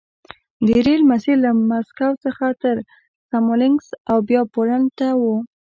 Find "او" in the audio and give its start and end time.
4.09-4.17